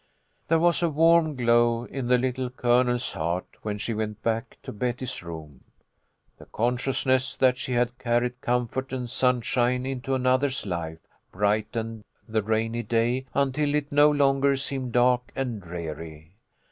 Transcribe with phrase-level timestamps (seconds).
[0.47, 4.71] There was a warm glow in the Little Colonel's heart when she went back to
[4.71, 5.63] Betty's room.
[6.39, 12.41] The consciousness that she had carried comfort and sun shine into another's life brightened the
[12.41, 16.31] rainy day until it no longer seemed dark and dreary.